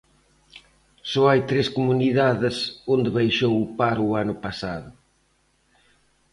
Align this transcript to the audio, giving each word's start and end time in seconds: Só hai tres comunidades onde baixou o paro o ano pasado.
Só 1.11 1.21
hai 1.29 1.41
tres 1.49 1.67
comunidades 1.77 2.55
onde 2.93 3.13
baixou 3.17 3.53
o 3.59 3.69
paro 3.79 4.03
o 4.09 4.15
ano 4.23 4.35
pasado. 4.45 4.89